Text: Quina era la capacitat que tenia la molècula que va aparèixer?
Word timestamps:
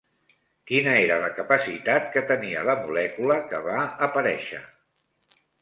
Quina 0.71 0.93
era 1.01 1.17
la 1.23 1.27
capacitat 1.41 2.09
que 2.17 2.25
tenia 2.33 2.65
la 2.71 2.77
molècula 2.81 3.39
que 3.53 3.63
va 3.71 3.87
aparèixer? 4.09 4.67